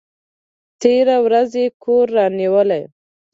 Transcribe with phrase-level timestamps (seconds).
[0.81, 2.83] تېره ورځ یې کور رانیوی!